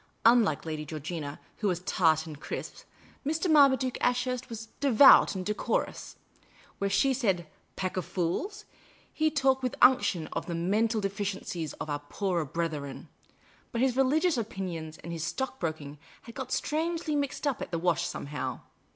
[0.25, 2.87] Unlike Lady Georgina, who was tart and crisp,
[3.23, 3.45] Mr.
[3.51, 6.15] Marma duke Ashurst was devout and decorous;
[6.79, 8.65] where she said" pack of fools,"
[9.13, 13.09] he talked with unction of" the mental de ficiencies of our poorer brethren."
[13.71, 17.77] But his religious opin ions and his stockbroking had got strangely mixed up at the
[17.77, 18.61] wash somehow.